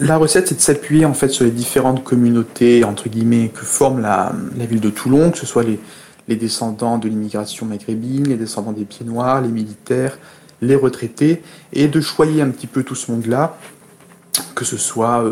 la 0.00 0.16
recette, 0.16 0.48
c'est 0.48 0.54
de 0.56 0.60
s'appuyer 0.60 1.04
en 1.04 1.14
fait 1.14 1.28
sur 1.28 1.44
les 1.44 1.50
différentes 1.50 2.02
communautés 2.02 2.84
entre 2.84 3.08
guillemets 3.08 3.50
que 3.54 3.64
forme 3.64 4.00
la, 4.00 4.32
ville 4.56 4.80
de 4.80 4.90
Toulon, 4.90 5.30
que 5.30 5.38
ce 5.38 5.46
soit 5.46 5.62
les, 5.62 5.78
les 6.28 6.36
descendants 6.36 6.98
de 6.98 7.08
l'immigration 7.08 7.66
maghrébine, 7.66 8.28
les 8.28 8.36
descendants 8.36 8.72
des 8.72 8.84
pieds 8.84 9.04
noirs, 9.04 9.42
les 9.42 9.48
militaires, 9.48 10.18
les 10.60 10.76
retraités, 10.76 11.42
et 11.72 11.88
de 11.88 12.00
choyer 12.00 12.40
un 12.40 12.48
petit 12.48 12.66
peu 12.66 12.82
tout 12.82 12.94
ce 12.94 13.10
monde-là, 13.10 13.58
que 14.54 14.64
ce 14.64 14.78
soit 14.78 15.24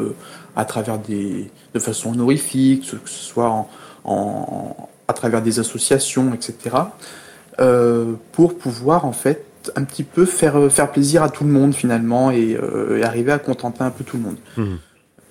à 0.54 0.64
travers 0.64 0.98
des, 0.98 1.50
de 1.74 1.78
façon 1.78 2.10
honorifique, 2.10 2.90
que 2.90 3.10
ce 3.10 3.24
soit 3.24 3.66
en, 4.04 4.76
à 5.08 5.12
travers 5.12 5.42
des 5.42 5.58
associations, 5.58 6.32
etc., 6.34 6.76
euh, 7.60 8.14
pour 8.32 8.56
pouvoir 8.56 9.04
en 9.04 9.12
fait 9.12 9.44
un 9.76 9.84
petit 9.84 10.04
peu 10.04 10.24
faire, 10.24 10.72
faire 10.72 10.90
plaisir 10.90 11.22
à 11.22 11.28
tout 11.28 11.44
le 11.44 11.50
monde 11.50 11.74
finalement 11.74 12.30
et, 12.30 12.56
euh, 12.56 13.02
arriver 13.04 13.32
à 13.32 13.38
contenter 13.38 13.82
un 13.82 13.90
peu 13.90 14.04
tout 14.04 14.16
le 14.16 14.22
monde. 14.22 14.36
Mmh. 14.56 14.76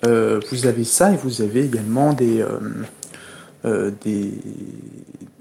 Euh, 0.06 0.40
vous 0.50 0.66
avez 0.66 0.84
ça 0.84 1.12
et 1.12 1.16
vous 1.16 1.42
avez 1.42 1.64
également 1.64 2.12
des, 2.12 2.44
des 3.64 4.32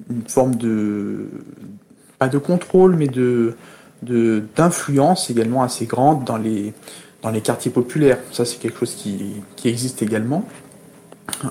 une 0.09 0.27
forme 0.27 0.55
de 0.55 1.27
pas 2.17 2.27
de 2.27 2.37
contrôle 2.39 2.95
mais 2.95 3.07
de 3.07 3.53
d'influence 4.55 5.29
également 5.29 5.61
assez 5.61 5.85
grande 5.85 6.23
dans 6.23 6.37
les 6.37 6.73
dans 7.21 7.29
les 7.29 7.41
quartiers 7.41 7.71
populaires. 7.71 8.17
Ça 8.31 8.45
c'est 8.45 8.57
quelque 8.57 8.79
chose 8.79 8.95
qui, 8.95 9.35
qui 9.55 9.67
existe 9.69 10.01
également. 10.01 10.45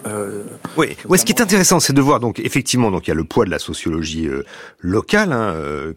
Euh, 0.07 0.45
oui, 0.77 0.97
ce 1.19 1.25
qui 1.25 1.33
est 1.33 1.41
intéressant, 1.41 1.81
c'est 1.81 1.93
de 1.93 2.01
voir 2.01 2.21
donc 2.21 2.41
effectivement 2.41 2.91
donc 2.91 3.07
il 3.07 3.11
y 3.11 3.13
a 3.13 3.17
le 3.17 3.25
poids 3.25 3.45
de 3.45 3.51
la 3.51 3.59
sociologie 3.59 4.27
euh, 4.27 4.45
locale 4.81 5.33
hein, 5.33 5.53
euh, 5.55 5.93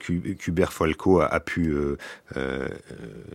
Falco 0.69 1.21
a, 1.21 1.39
pu 1.39 1.69
euh, 1.69 1.97
euh, 2.38 2.67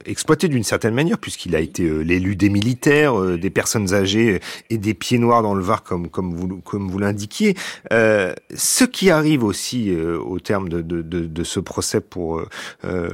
exploiter 0.04 0.48
d'une 0.48 0.64
certaine 0.64 0.94
manière 0.94 1.18
puisqu'il 1.18 1.54
a 1.54 1.60
été 1.60 1.88
l'élu 2.04 2.36
des 2.36 2.48
militaires, 2.48 3.20
des 3.36 3.50
personnes 3.50 3.94
âgées 3.94 4.40
et 4.70 4.78
des 4.78 4.94
pieds 4.94 5.18
noirs 5.18 5.42
dans 5.42 5.54
le 5.54 5.62
Var 5.62 5.82
comme 5.82 6.08
comme 6.08 6.34
vous 6.34 6.60
comme 6.62 6.88
vous 6.88 6.98
l'indiquiez. 6.98 7.54
ce 7.90 8.84
qui 8.84 9.10
arrive 9.10 9.44
aussi 9.44 9.92
au 9.94 10.38
terme 10.40 10.68
de, 10.68 10.80
de, 10.82 11.02
de, 11.02 11.26
de, 11.26 11.44
ce 11.44 11.60
procès 11.60 12.00
pour 12.00 12.42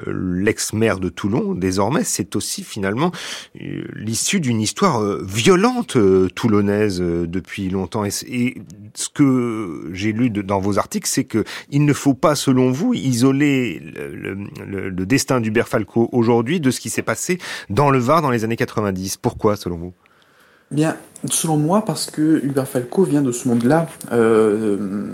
l'ex-maire 0.06 0.98
de 0.98 1.08
Toulon 1.08 1.54
désormais, 1.54 2.04
c'est 2.04 2.36
aussi 2.36 2.62
finalement 2.62 3.12
l'issue 3.54 4.40
d'une 4.40 4.60
histoire 4.60 5.02
violente 5.22 5.96
toulonnaise 6.34 7.02
depuis 7.26 7.68
longtemps. 7.68 8.04
Et, 8.04 8.56
ce 8.94 9.08
que 9.08 9.90
j'ai 9.92 10.12
lu 10.12 10.28
dans 10.28 10.60
vos 10.60 10.78
articles, 10.78 11.08
c'est 11.08 11.24
que 11.24 11.44
il 11.70 11.84
ne 11.84 11.92
faut 11.92 12.14
pas, 12.14 12.34
selon 12.34 12.70
vous, 12.70 12.92
isoler 12.92 13.80
le, 13.80 14.34
le, 14.66 14.88
le 14.90 15.06
destin 15.06 15.40
d'Hubert 15.40 15.68
Falco 15.68 16.08
aujourd'hui 16.12 16.60
de 16.60 16.70
ce 16.70 16.80
qui 16.80 16.90
s'est 16.90 17.02
passé 17.02 17.38
dans 17.70 17.90
le 17.90 17.98
Var 17.98 18.20
dans 18.20 18.30
les 18.30 18.44
années 18.44 18.56
90. 18.56 19.16
Pourquoi, 19.16 19.56
selon 19.56 19.76
vous? 19.76 19.94
Bien, 20.72 20.96
selon 21.30 21.56
moi, 21.56 21.84
parce 21.84 22.10
que 22.10 22.44
Hubert 22.44 22.66
Falco 22.66 23.04
vient 23.04 23.22
de 23.22 23.30
ce 23.30 23.46
monde-là. 23.46 23.88
Euh, 24.10 25.06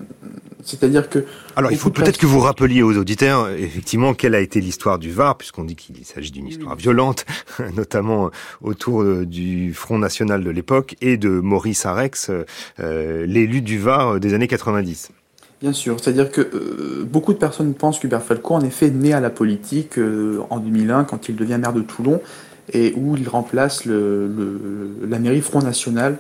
c'est-à-dire 0.65 1.09
que. 1.09 1.25
Alors, 1.57 1.73
il 1.73 1.79
faut 1.79 1.91
peut-être 1.91 2.19
que 2.19 2.27
vous 2.27 2.41
rappeliez 2.41 2.83
aux 2.83 2.97
auditeurs, 2.97 3.49
effectivement, 3.51 4.15
quelle 4.15 4.35
a 4.35 4.41
été 4.41 4.61
l'histoire 4.61 4.99
du 4.99 5.11
Var, 5.11 5.37
puisqu'on 5.37 5.65
dit 5.65 5.77
qu'il 5.77 6.05
s'agit 6.05 6.31
d'une 6.31 6.47
histoire 6.47 6.77
violente, 6.77 7.27
notamment 7.77 8.31
autour 8.63 9.03
euh, 9.03 9.27
du 9.27 9.73
Front 9.75 9.99
National 9.99 10.45
de 10.45 10.51
l'époque 10.51 10.97
et 11.01 11.17
de 11.17 11.29
Maurice 11.29 11.87
Arex, 11.87 12.31
euh, 12.81 13.27
l'élu 13.27 13.63
du 13.63 13.79
Var 13.79 14.21
des 14.21 14.35
années 14.35 14.49
90. 14.49 15.11
Bien 15.61 15.73
sûr, 15.73 15.99
c'est-à-dire 15.99 16.31
que 16.31 16.41
euh, 16.41 17.05
beaucoup 17.05 17.33
de 17.33 17.39
personnes 17.39 17.75
pensent 17.75 17.99
qu'Hubert 17.99 18.23
Falco, 18.23 18.55
en 18.55 18.61
effet, 18.61 18.87
est 18.87 18.91
né 18.91 19.13
à 19.13 19.21
la 19.21 19.31
politique 19.31 19.99
en 20.51 20.59
2001, 20.59 21.05
quand 21.05 21.29
il 21.29 21.35
devient 21.35 21.59
maire 21.59 21.73
de 21.73 21.81
Toulon, 21.81 22.21
et 22.73 22.93
où 22.97 23.17
il 23.17 23.29
remplace 23.29 23.85
la 23.87 25.19
mairie 25.19 25.41
Front 25.41 25.63
National, 25.63 26.19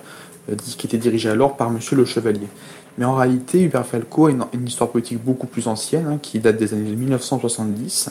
euh, 0.50 0.55
qui 0.57 0.87
était 0.87 0.99
dirigée 0.99 1.28
alors 1.28 1.57
par 1.57 1.71
Monsieur 1.71 1.97
Le 1.97 2.05
Chevalier. 2.05 2.49
Mais 2.97 3.05
en 3.05 3.14
réalité, 3.14 3.62
Hubert 3.62 3.87
Falco 3.87 4.26
a 4.26 4.31
une, 4.31 4.67
histoire 4.67 4.90
politique 4.90 5.23
beaucoup 5.23 5.47
plus 5.47 5.69
ancienne, 5.69 6.07
hein, 6.07 6.19
qui 6.21 6.40
date 6.40 6.57
des 6.57 6.75
années 6.75 6.97
1970, 6.97 8.11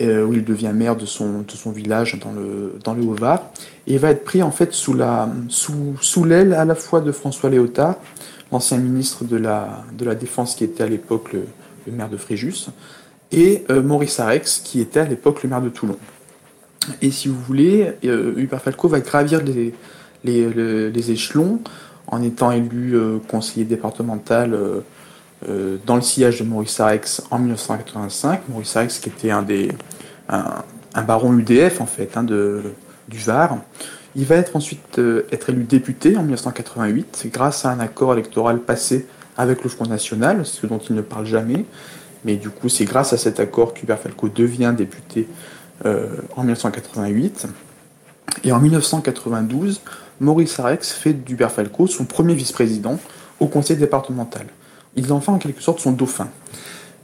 euh, 0.00 0.24
où 0.24 0.34
il 0.34 0.44
devient 0.44 0.72
maire 0.74 0.96
de 0.96 1.06
son, 1.06 1.44
village 1.74 2.18
dans 2.20 2.32
le, 2.32 2.78
dans 2.84 2.92
le 2.92 3.02
Haut-Var. 3.02 3.50
Et 3.86 3.96
va 3.96 4.10
être 4.10 4.24
pris 4.24 4.42
en 4.42 4.50
fait 4.50 4.72
sous 4.72 4.94
l'aile 4.94 6.52
à 6.52 6.64
la 6.64 6.74
fois 6.74 7.00
de 7.00 7.12
François 7.12 7.48
Léotard, 7.48 7.96
l'ancien 8.52 8.76
ministre 8.76 9.24
de 9.24 9.36
la, 9.36 9.84
de 9.96 10.04
la 10.04 10.14
Défense 10.14 10.54
qui 10.54 10.64
était 10.64 10.82
à 10.82 10.88
l'époque 10.88 11.32
le, 11.32 11.46
maire 11.92 12.10
de 12.10 12.16
Fréjus, 12.16 12.68
et 13.32 13.64
euh, 13.70 13.82
Maurice 13.82 14.20
Arex 14.20 14.60
qui 14.62 14.80
était 14.80 15.00
à 15.00 15.04
l'époque 15.04 15.42
le 15.42 15.48
maire 15.48 15.62
de 15.62 15.70
Toulon. 15.70 15.96
Et 17.02 17.10
si 17.10 17.28
vous 17.28 17.40
voulez, 17.40 17.92
euh, 18.04 18.34
Hubert 18.36 18.60
Falco 18.60 18.88
va 18.88 19.00
gravir 19.00 19.40
les, 19.42 21.10
échelons 21.10 21.60
en 22.06 22.22
étant 22.22 22.50
élu 22.50 22.94
euh, 22.94 23.18
conseiller 23.28 23.64
départemental 23.64 24.54
euh, 24.54 25.76
dans 25.86 25.96
le 25.96 26.02
sillage 26.02 26.40
de 26.40 26.44
Maurice 26.44 26.78
Arex 26.80 27.22
en 27.30 27.38
1985. 27.38 28.48
Maurice 28.48 28.76
Arex 28.76 28.98
qui 28.98 29.08
était 29.08 29.30
un 29.30 29.44
baron 31.06 31.36
UDF 31.36 31.80
en 31.80 31.86
fait 31.86 32.16
hein, 32.16 32.22
de, 32.22 32.62
du 33.08 33.18
Var. 33.18 33.58
Il 34.16 34.24
va 34.26 34.36
être 34.36 34.54
ensuite 34.54 35.00
être 35.32 35.50
élu 35.50 35.64
député 35.64 36.16
en 36.16 36.22
1988 36.22 37.26
grâce 37.32 37.64
à 37.64 37.70
un 37.70 37.80
accord 37.80 38.12
électoral 38.12 38.60
passé 38.60 39.06
avec 39.36 39.64
le 39.64 39.68
Front 39.68 39.86
National, 39.86 40.46
ce 40.46 40.66
dont 40.66 40.78
il 40.78 40.94
ne 40.94 41.02
parle 41.02 41.26
jamais. 41.26 41.64
Mais 42.24 42.36
du 42.36 42.48
coup, 42.48 42.68
c'est 42.68 42.84
grâce 42.84 43.12
à 43.12 43.18
cet 43.18 43.40
accord 43.40 43.74
qu'Hubert 43.74 43.98
Falco 43.98 44.28
devient 44.28 44.72
député 44.76 45.28
en 45.84 46.42
1988. 46.42 47.46
Et 48.44 48.52
en 48.52 48.60
1992, 48.60 49.80
Maurice 50.20 50.58
Arex 50.60 50.92
fait 50.92 51.12
d'Hubert 51.12 51.52
Falco 51.52 51.86
son 51.86 52.04
premier 52.04 52.34
vice-président 52.34 52.98
au 53.40 53.46
conseil 53.46 53.76
départemental. 53.76 54.46
Il 54.96 55.12
en 55.12 55.20
fait 55.20 55.30
en 55.30 55.38
quelque 55.38 55.62
sorte 55.62 55.80
son 55.80 55.92
dauphin. 55.92 56.28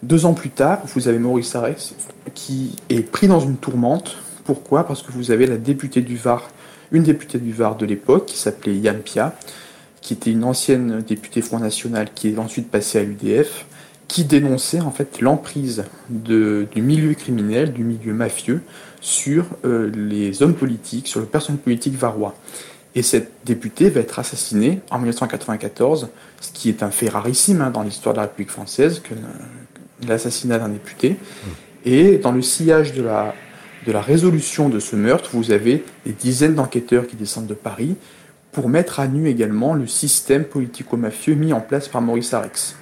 Deux 0.03 0.25
ans 0.25 0.33
plus 0.33 0.50
tard, 0.50 0.81
vous 0.95 1.09
avez 1.09 1.19
Maurice 1.19 1.55
Arex 1.55 1.95
qui 2.35 2.77
est 2.89 3.03
pris 3.03 3.29
dans 3.29 3.41
une 3.41 3.57
tourmente. 3.57 4.17
Pourquoi? 4.45 4.87
Parce 4.87 5.03
que 5.03 5.12
vous 5.12 5.31
avez 5.31 5.47
la 5.47 5.57
députée 5.57 6.00
du 6.00 6.17
Var, 6.17 6.49
une 6.91 7.03
députée 7.03 7.39
du 7.39 7.53
Var 7.53 7.77
de 7.77 7.85
l'époque, 7.85 8.27
qui 8.27 8.39
s'appelait 8.39 8.77
Yann 8.77 8.99
Pia, 9.00 9.35
qui 10.00 10.15
était 10.15 10.31
une 10.31 10.45
ancienne 10.45 11.03
députée 11.07 11.43
Front 11.43 11.59
National, 11.59 12.09
qui 12.15 12.29
est 12.29 12.39
ensuite 12.39 12.71
passée 12.71 12.99
à 12.99 13.03
l'UDF, 13.03 13.67
qui 14.11 14.25
dénonçait 14.25 14.81
en 14.81 14.90
fait 14.90 15.21
l'emprise 15.21 15.85
du 16.09 16.67
milieu 16.75 17.14
criminel, 17.14 17.73
du 17.73 17.85
milieu 17.85 18.12
mafieux 18.12 18.61
sur 19.00 19.45
euh, 19.64 19.88
les 19.95 20.43
hommes 20.43 20.55
politiques, 20.55 21.07
sur 21.07 21.21
le 21.21 21.26
personnel 21.26 21.61
politique 21.61 21.95
varois. 21.95 22.35
Et 22.97 23.02
cette 23.02 23.31
députée 23.45 23.88
va 23.88 24.00
être 24.00 24.19
assassinée 24.19 24.81
en 24.90 24.99
1994, 24.99 26.09
ce 26.40 26.50
qui 26.52 26.69
est 26.69 26.83
un 26.83 26.90
fait 26.90 27.09
rarissime 27.09 27.62
hein, 27.62 27.71
dans 27.71 27.85
l'histoire 27.85 28.12
de 28.12 28.17
la 28.17 28.23
République 28.23 28.50
française, 28.50 29.00
que 29.00 29.14
l'assassinat 30.09 30.59
d'un 30.59 30.71
député. 30.71 31.17
Et 31.85 32.19
dans 32.19 32.33
le 32.33 32.43
sillage 32.43 32.93
de 32.95 33.02
la, 33.02 33.33
de 33.87 33.93
la 33.93 34.00
résolution 34.00 34.69
de 34.69 34.81
ce 34.81 34.97
meurtre, 34.97 35.31
vous 35.35 35.52
avez 35.52 35.85
des 36.05 36.12
dizaines 36.12 36.57
d'enquêteurs 36.57 37.07
qui 37.07 37.14
descendent 37.14 37.47
de 37.47 37.55
Paris 37.55 37.95
pour 38.50 38.69
mettre 38.69 38.99
à 38.99 39.07
nu 39.07 39.29
également 39.29 39.73
le 39.73 39.87
système 39.87 40.43
politico-mafieux 40.43 41.35
mis 41.35 41.52
en 41.52 41.61
place 41.61 41.87
par 41.87 42.02
Maurice 42.02 42.35
Arex. 42.35 42.75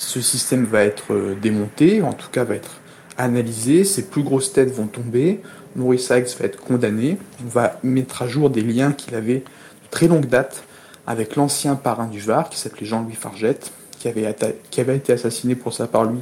Ce 0.00 0.20
système 0.20 0.64
va 0.64 0.84
être 0.84 1.12
euh, 1.12 1.34
démonté, 1.34 2.02
en 2.02 2.12
tout 2.12 2.28
cas 2.30 2.44
va 2.44 2.54
être 2.54 2.80
analysé, 3.16 3.82
ses 3.82 4.04
plus 4.04 4.22
grosses 4.22 4.52
têtes 4.52 4.72
vont 4.72 4.86
tomber, 4.86 5.40
Maurice 5.74 6.06
Sykes 6.06 6.38
va 6.38 6.44
être 6.44 6.60
condamné, 6.60 7.18
on 7.44 7.48
va 7.48 7.80
mettre 7.82 8.22
à 8.22 8.28
jour 8.28 8.48
des 8.48 8.60
liens 8.60 8.92
qu'il 8.92 9.16
avait 9.16 9.38
de 9.38 9.90
très 9.90 10.06
longue 10.06 10.26
date 10.26 10.62
avec 11.04 11.34
l'ancien 11.34 11.74
parrain 11.74 12.06
du 12.06 12.20
Var, 12.20 12.48
qui 12.48 12.58
s'appelait 12.58 12.86
Jean-Louis 12.86 13.16
Fargette, 13.16 13.72
qui 13.98 14.06
avait, 14.06 14.32
qui 14.70 14.80
avait 14.80 14.96
été 14.96 15.12
assassiné 15.12 15.56
pour 15.56 15.74
ça 15.74 15.88
par 15.88 16.04
lui 16.04 16.20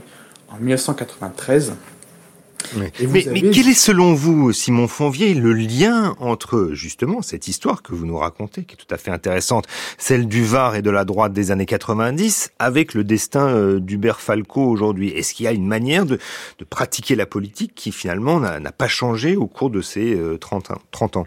en 0.49 0.57
1993. 0.57 1.75
Mais, 2.77 2.91
quel 2.91 3.69
est 3.69 3.75
selon 3.75 4.15
vous, 4.15 4.53
Simon 4.53 4.89
Fonvier, 4.89 5.35
le 5.35 5.53
lien 5.53 6.15
entre 6.19 6.71
justement 6.73 7.23
cette 7.23 7.49
histoire 7.49 7.83
que 7.83 7.95
vous 7.95 8.07
nous 8.07 8.19
racontez, 8.19 8.65
qui 8.65 8.75
est 8.75 8.77
tout 8.77 8.93
à 8.95 8.99
fait 8.99 9.11
intéressante, 9.11 9.67
celle 9.99 10.27
du 10.27 10.45
Var 10.45 10.77
et 10.77 10.83
de 10.83 10.91
la 10.91 11.05
droite 11.05 11.33
des 11.33 11.51
années 11.51 11.67
90, 11.67 12.53
avec 12.59 12.95
le 12.95 13.05
destin 13.05 13.49
euh, 13.49 13.79
d'Hubert 13.79 14.21
Falco 14.21 14.63
aujourd'hui? 14.63 15.11
Est-ce 15.11 15.35
qu'il 15.35 15.45
y 15.45 15.49
a 15.49 15.53
une 15.53 15.67
manière 15.67 16.07
de, 16.07 16.19
pratiquer 16.69 17.15
la 17.15 17.27
politique 17.27 17.75
qui 17.75 17.93
finalement 17.93 18.41
n'a 18.41 18.73
pas 18.73 18.89
changé 18.89 19.37
au 19.37 19.47
cours 19.47 19.71
de 19.71 19.81
ces 19.81 20.19
30, 20.41 20.71
euh, 20.71 20.75
30 20.91 21.17
ans 21.19 21.27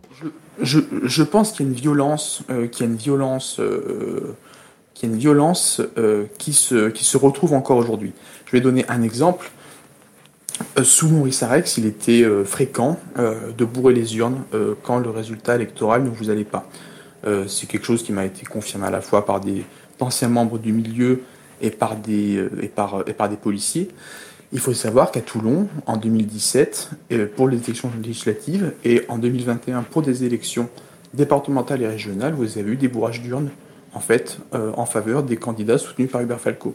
je, 0.62 1.24
pense 1.24 1.54
qu'il 1.54 1.66
y 1.66 1.70
a 1.70 1.72
une 1.72 1.78
violence, 1.78 2.44
euh, 2.50 2.68
qu'il 2.68 2.86
y 2.86 2.90
a 2.90 2.92
une 2.92 2.98
violence, 2.98 3.62
qui 4.94 5.06
une 5.06 5.18
violence 5.18 5.82
qui 6.38 6.52
se 6.52 6.90
qui 6.90 7.06
se 7.06 7.16
retrouve 7.16 7.54
encore 7.54 7.78
aujourd'hui. 7.78 8.12
Je 8.46 8.52
vais 8.52 8.62
donner 8.62 8.84
un 8.90 9.02
exemple. 9.02 9.52
Euh, 10.78 10.84
sous 10.84 11.10
Maurice 11.10 11.44
Arex, 11.44 11.78
il 11.78 11.86
était 11.86 12.24
euh, 12.24 12.44
fréquent 12.44 13.00
euh, 13.18 13.52
de 13.58 13.66
bourrer 13.66 13.94
les 13.94 14.18
urnes 14.18 14.44
quand 14.84 15.00
le 15.00 15.10
résultat 15.10 15.56
électoral 15.56 16.04
ne 16.04 16.10
vous 16.10 16.30
allait 16.30 16.44
pas. 16.44 16.70
c'est 17.48 17.68
quelque 17.68 17.86
chose 17.86 18.04
qui 18.04 18.14
m'a 18.14 18.26
été 18.26 18.46
confirmé 18.46 18.88
à 18.88 18.92
la 18.92 19.02
fois 19.02 19.26
par 19.26 19.40
des 19.40 19.64
anciens 20.00 20.30
membres 20.30 20.58
du 20.58 20.72
milieu 20.72 21.22
et 21.62 21.70
par 21.70 21.96
des, 21.98 22.50
policiers. 23.42 23.90
Il 24.54 24.60
faut 24.60 24.74
savoir 24.74 25.12
qu'à 25.12 25.22
Toulon, 25.22 25.68
en 25.86 25.98
2017, 25.98 26.90
pour 27.36 27.50
les 27.50 27.58
élections 27.58 27.92
législatives, 28.02 28.74
et 28.86 29.04
en 29.10 29.18
2021 29.18 29.84
pour 29.84 30.02
des 30.02 30.24
élections 30.24 30.70
départementales 31.14 31.82
et 31.82 31.88
régionales, 31.88 32.34
vous 32.34 32.58
avez 32.58 32.72
eu 32.72 32.78
des 32.78 32.88
bourrages 32.88 33.22
d'urnes 33.22 33.50
en 33.94 34.00
fait, 34.00 34.40
en 34.54 34.86
faveur 34.86 35.24
des 35.24 35.36
candidats 35.36 35.78
soutenus 35.78 36.10
par 36.10 36.22
Hubert 36.22 36.40
Falco, 36.40 36.74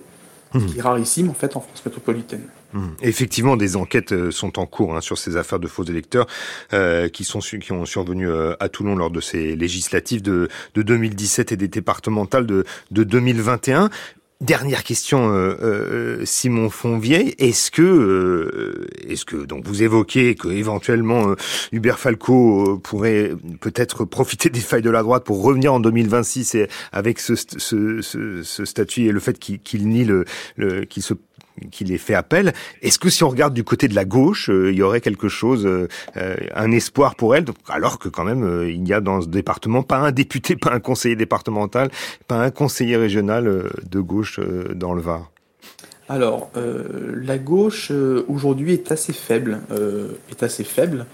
mmh. 0.55 0.67
qui 0.67 0.79
est 0.79 0.83
rarissime 0.83 1.31
en 1.31 1.35
fait 1.35 1.57
en 1.57 1.61
France 1.61 1.83
métropolitaine. 1.85 2.43
Mmh. 2.73 2.89
Effectivement, 3.03 3.57
des 3.57 3.77
enquêtes 3.77 4.13
euh, 4.13 4.31
sont 4.31 4.59
en 4.59 4.67
cours 4.67 4.97
hein, 4.97 5.01
sur 5.01 5.19
ces 5.19 5.37
affaires 5.37 5.61
de 5.61 5.69
faux 5.69 5.85
électeurs 5.85 6.27
euh, 6.73 7.09
qui 7.09 7.25
sont 7.25 7.39
qui 7.39 7.73
ont 7.73 7.85
survenu 7.85 8.29
euh, 8.29 8.55
à 8.61 8.69
Toulon 8.69 8.97
lors 8.97 9.11
de 9.11 9.21
ces 9.21 9.55
législatives 9.55 10.23
de, 10.23 10.49
de 10.75 10.83
2017 10.83 11.53
et 11.53 11.57
des 11.57 11.69
départementales 11.69 12.47
de, 12.47 12.65
de 12.91 13.05
2021. 13.05 13.91
Dernière 14.41 14.83
question, 14.83 15.31
euh, 15.33 15.57
euh, 15.63 16.25
Simon 16.25 16.69
Fonvieille. 16.69 17.35
Est-ce 17.39 17.71
que, 17.71 17.83
euh, 17.83 18.87
est-ce 19.09 19.25
que 19.25 19.37
donc 19.37 19.65
vous 19.65 19.85
évoquez 19.85 20.35
que 20.35 20.49
éventuellement 20.49 21.35
Hubert 21.73 22.01
Falco 22.01 22.79
pourrait 22.79 23.33
peut-être 23.61 24.05
profiter 24.05 24.51
des 24.51 24.61
failles 24.61 24.83
de 24.83 24.91
la 24.91 25.03
droite 25.03 25.25
pour 25.25 25.43
revenir 25.43 25.73
en 25.73 25.81
2026 25.81 26.57
et 26.57 26.69
avec 26.93 27.21
ce, 27.21 27.37
ce, 27.37 28.01
ce, 28.03 28.43
ce 28.43 28.65
statut 28.65 29.07
et 29.07 29.13
le 29.13 29.21
fait 29.21 29.39
qu'il 29.39 29.89
nie 29.89 30.05
le, 30.05 30.25
le 30.57 30.85
qu'il 30.85 31.05
se 31.05 31.15
qu'il 31.71 31.93
ait 31.93 31.99
fait 31.99 32.15
appel. 32.15 32.53
Est-ce 32.83 32.99
que 32.99 33.09
si 33.09 33.23
on 33.23 33.29
regarde 33.29 33.55
du 33.55 33.63
côté 33.63 33.87
de 33.87 33.95
la 33.95 34.05
gauche, 34.05 34.51
il 34.53 34.75
y 34.75 34.83
aurait 34.83 35.01
quelque 35.01 35.29
chose, 35.29 35.69
un 36.17 36.71
espoir 36.73 37.15
pour 37.15 37.37
elle, 37.37 37.45
alors 37.69 37.99
que 37.99 38.09
quand 38.09 38.25
même 38.25 38.67
il 38.69 38.83
n'y 38.83 38.93
a 38.93 39.01
dans 39.01 39.21
ce 39.21 39.29
département 39.29 39.83
pas 39.83 39.99
un 39.99 40.11
député, 40.11 40.57
pas 40.61 40.73
un 40.73 40.81
conseiller 40.81 41.17
départemental, 41.17 41.91
pas 42.27 42.43
un 42.43 42.51
conseiller 42.51 42.97
régional 42.97 43.71
de 43.89 44.01
gauche 44.01 44.41
dans 44.75 44.95
le 44.95 45.01
Var? 45.01 45.31
Alors, 46.09 46.51
euh, 46.57 47.15
la 47.25 47.39
gauche 47.39 47.89
euh, 47.91 48.25
aujourd'hui 48.29 48.75
est 48.75 48.93
assez 48.93 49.15
faible, 49.15 49.61
euh, 49.71 50.09
est 50.31 50.43
assez 50.43 50.65
faible. 50.65 51.07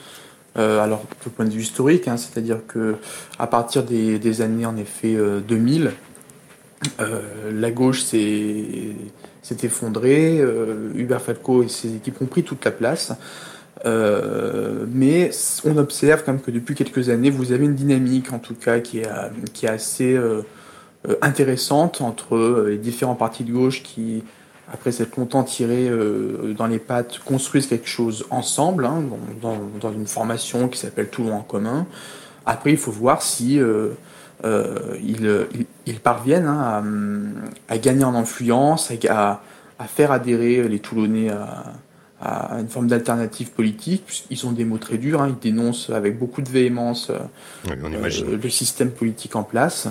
alors, 0.56 1.04
du 1.22 1.30
point 1.30 1.44
de 1.44 1.50
vue 1.50 1.62
historique, 1.62 2.08
hein, 2.08 2.16
c'est-à-dire 2.16 2.58
que 2.66 2.96
à 3.38 3.46
partir 3.46 3.84
des, 3.84 4.40
années 4.42 4.66
en 4.66 4.76
effet 4.76 5.16
2000, 5.46 5.92
la 6.99 7.70
gauche 7.70 8.02
s'est 8.02 8.96
effondrée. 9.62 10.42
Hubert 10.94 11.20
Falco 11.20 11.62
et 11.62 11.68
ses 11.68 11.96
équipes 11.96 12.22
ont 12.22 12.26
pris 12.26 12.42
toute 12.42 12.64
la 12.64 12.70
place. 12.70 13.12
mais 13.84 15.30
on 15.64 15.76
observe 15.76 16.22
quand 16.25 16.32
même 16.32 16.40
que 16.40 16.50
depuis 16.50 16.75
quelques 16.75 17.08
années, 17.08 17.30
vous 17.30 17.52
avez 17.52 17.64
une 17.64 17.75
dynamique 17.75 18.32
en 18.32 18.38
tout 18.38 18.54
cas 18.54 18.80
qui 18.80 19.00
est, 19.00 19.66
assez 19.66 20.18
intéressante 21.20 22.00
entre 22.00 22.66
les 22.68 22.78
différents 22.78 23.14
partis 23.14 23.44
de 23.44 23.52
gauche 23.52 23.82
qui 23.82 24.22
après 24.72 24.92
s'être 24.92 25.16
longtemps 25.16 25.42
tiré 25.42 25.88
euh, 25.88 26.54
dans 26.56 26.66
les 26.66 26.78
pattes, 26.78 27.18
construisent 27.25 27.66
quelque 27.66 27.88
chose 27.88 28.26
ensemble, 28.30 28.84
hein, 28.84 29.02
dans, 29.42 29.92
une 29.92 30.06
formation 30.06 30.68
qui 30.68 30.78
s'appelle 30.78 31.08
Toulon 31.08 31.34
en 31.34 31.42
commun. 31.42 31.87
Après, 32.46 32.70
il 32.70 32.76
faut 32.76 32.92
voir 32.92 33.22
si 33.22 33.58
euh, 34.44 34.97
euh, 35.23 35.47
ils, 35.87 36.00
parviennent 36.00 36.47
hein, 36.47 36.82
à, 37.68 37.78
gagner 37.78 38.04
en 38.04 38.14
influence, 38.14 38.92
à, 39.09 39.40
faire 39.87 40.12
adhérer 40.12 40.68
les 40.68 40.78
Toulonnais 40.78 41.30
à, 41.30 42.59
une 42.59 42.68
forme 42.68 42.87
d'alternative 42.87 43.50
politique, 43.50 44.04
puisqu'ils 44.06 44.47
ont 44.47 44.52
des 44.52 44.64
mots 44.64 44.78
très 44.78 44.99
durs, 44.99 45.23
hein, 45.23 45.28
ils 45.28 45.50
dénoncent 45.50 45.88
avec 45.90 46.18
beaucoup 46.18 46.42
de 46.42 46.50
véhémence 46.50 47.11
le 47.66 48.50
système 48.50 48.90
politique 48.90 49.37
en 49.37 49.42
place. 49.42 49.88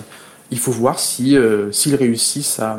Il 0.50 0.58
faut 0.58 0.72
voir 0.72 0.98
si 0.98 1.36
euh, 1.36 1.70
s'ils 1.70 1.94
réussissent 1.94 2.58
à, 2.58 2.78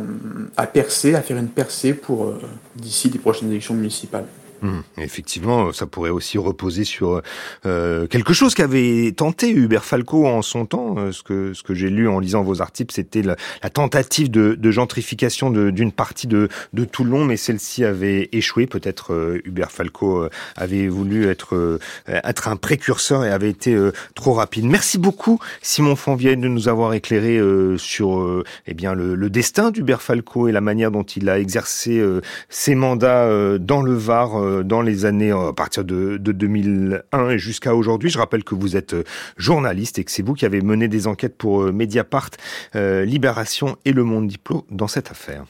à, 0.58 0.68
percer, 0.68 1.16
à 1.16 1.22
faire 1.22 1.38
une 1.38 1.48
percée 1.48 1.94
pour 1.94 2.25
euh, 2.25 2.42
d'ici 2.75 3.10
les 3.10 3.20
prochaines 3.20 3.50
élections 3.50 3.74
municipales. 3.74 4.25
Hum, 4.63 4.84
effectivement, 4.98 5.74
ça 5.74 5.88
pourrait 5.88 6.12
aussi 6.12 6.38
reposer 6.38 6.84
sur 6.84 7.22
euh, 7.65 8.06
quelque 8.06 8.32
chose 8.32 8.53
qu'avait 8.53 9.12
tenté 9.12 9.50
Hubert 9.50 9.84
Falco 9.84 10.27
en 10.27 10.44
son 10.44 10.68
temps. 10.68 10.96
Euh, 11.00 11.12
ce 11.12 11.24
que 11.24 11.53
ce 11.53 11.63
que 11.63 11.74
j'ai 11.74 11.89
lu 11.89 12.08
en 12.08 12.20
lisant 12.20 12.44
vos 12.44 12.62
articles, 12.62 12.94
c'était 12.94 13.24
la, 13.24 13.36
tentative 13.72 14.30
de, 14.30 14.53
de 14.53 14.72
gentrification 14.72 15.50
d'une 15.50 15.91
partie 15.91 16.27
de, 16.27 16.48
de 16.74 16.86
Toulon, 16.86 17.25
mais 17.25 17.38
celle-ci 17.38 17.84
avait 17.84 18.30
échoué. 18.34 18.68
Peut-être 18.68 19.13
euh, 19.13 19.41
Hubert 19.46 19.72
Falco 19.72 20.27
avait 20.56 20.88
voulu 20.88 21.27
être 21.27 21.80
être 22.08 22.48
un 22.48 22.56
précurseur 22.56 23.25
et 23.25 23.32
avait 23.32 23.50
été 23.50 23.77
trop 24.13 24.34
rapide. 24.34 24.65
Merci 24.65 24.98
beaucoup 24.98 25.39
Simon 25.62 25.96
Fonvienne 25.96 26.41
de 26.41 26.48
nous 26.48 26.68
avoir 26.68 26.94
éclairé 26.94 27.39
sur 27.77 28.44
eh 28.68 28.74
bien 28.74 28.94
le, 28.94 29.15
le 29.15 29.30
destin 29.30 29.72
d'Hubert 29.72 30.01
Falco 30.01 30.48
et 30.48 30.51
la 30.51 30.62
manière 30.62 30.91
dont 30.91 31.03
il 31.03 31.30
a 31.30 31.39
exercé 31.39 32.03
ses 32.50 32.75
mandats 32.75 33.58
dans 33.58 33.82
le 33.82 33.94
Var 33.94 34.50
euh, 34.51 34.63
dans 34.63 34.81
les 34.81 35.05
années 35.05 35.31
euh, 35.31 35.50
à 35.50 35.53
partir 35.53 35.84
de, 35.84 36.17
2001 36.17 37.29
et 37.29 37.39
jusqu'à 37.39 37.75
aujourd'hui. 37.75 38.10
Je 38.10 38.17
rappelle 38.17 38.43
que 38.43 38.55
vous 38.55 38.75
êtes 38.75 38.93
euh, 38.93 39.03
journaliste 39.38 40.00
et 40.00 40.03
que 40.03 40.12
c'est 40.12 40.24
vous 40.24 40.34
qui 40.34 40.46
avez 40.46 40.62
mené 40.62 40.88
des 40.88 41.08
enquêtes 41.08 41.38
pour 41.38 41.63
Mediapart, 41.72 42.29
Libération 42.74 43.77
et 43.86 43.93
Le 43.93 44.03
Monde 44.03 44.27
Diplo 44.27 44.65
dans 44.70 44.88
cette 44.88 45.12
affaire. 45.12 45.46